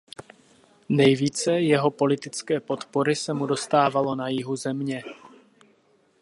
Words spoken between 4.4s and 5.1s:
země.